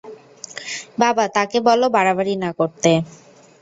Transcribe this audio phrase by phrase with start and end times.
[1.01, 2.91] বাবা, তাকে বলো বাড়াবাড়ি না করতে।